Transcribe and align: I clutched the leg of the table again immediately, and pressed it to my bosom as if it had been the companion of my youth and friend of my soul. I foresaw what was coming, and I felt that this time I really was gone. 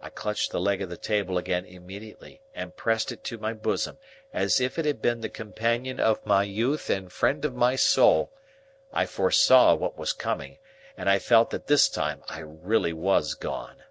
I 0.00 0.08
clutched 0.08 0.52
the 0.52 0.60
leg 0.60 0.80
of 0.80 0.88
the 0.88 0.96
table 0.96 1.36
again 1.36 1.64
immediately, 1.66 2.42
and 2.54 2.76
pressed 2.76 3.10
it 3.10 3.24
to 3.24 3.38
my 3.38 3.52
bosom 3.52 3.98
as 4.32 4.60
if 4.60 4.78
it 4.78 4.84
had 4.84 5.02
been 5.02 5.20
the 5.20 5.28
companion 5.28 5.98
of 5.98 6.24
my 6.24 6.44
youth 6.44 6.88
and 6.88 7.12
friend 7.12 7.44
of 7.44 7.52
my 7.52 7.74
soul. 7.74 8.32
I 8.92 9.06
foresaw 9.06 9.74
what 9.74 9.98
was 9.98 10.12
coming, 10.12 10.58
and 10.96 11.10
I 11.10 11.18
felt 11.18 11.50
that 11.50 11.66
this 11.66 11.88
time 11.88 12.22
I 12.28 12.38
really 12.38 12.92
was 12.92 13.34
gone. 13.34 13.82